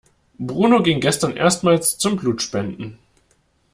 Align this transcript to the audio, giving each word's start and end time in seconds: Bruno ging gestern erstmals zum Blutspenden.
Bruno 0.39 0.81
ging 0.81 0.99
gestern 0.99 1.37
erstmals 1.37 1.99
zum 1.99 2.15
Blutspenden. 2.17 2.97